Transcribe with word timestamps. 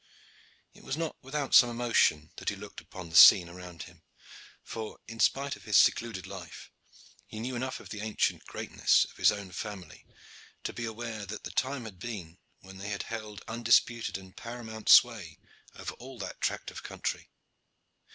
It 0.73 0.83
was 0.83 0.97
not 0.97 1.15
without 1.21 1.53
some 1.53 1.69
emotion 1.69 2.31
that 2.37 2.49
he 2.49 2.55
looked 2.55 2.81
upon 2.81 3.11
the 3.11 3.15
scene 3.15 3.47
around 3.47 3.83
him, 3.83 4.01
for, 4.63 4.97
in 5.07 5.19
spite 5.19 5.55
of 5.55 5.65
his 5.65 5.77
secluded 5.77 6.25
life, 6.25 6.71
he 7.27 7.39
knew 7.39 7.55
enough 7.55 7.79
of 7.79 7.89
the 7.89 8.01
ancient 8.01 8.43
greatness 8.47 9.05
of 9.05 9.17
his 9.17 9.31
own 9.31 9.51
family 9.51 10.07
to 10.63 10.73
be 10.73 10.85
aware 10.85 11.27
that 11.27 11.43
the 11.43 11.51
time 11.51 11.85
had 11.85 11.99
been 11.99 12.39
when 12.61 12.79
they 12.79 12.89
had 12.89 13.03
held 13.13 13.43
undisputed 13.47 14.17
and 14.17 14.35
paramount 14.35 14.89
sway 14.89 15.37
over 15.75 15.93
all 15.99 16.17
that 16.17 16.41
tract 16.41 16.71
of 16.71 16.81
country. 16.81 17.29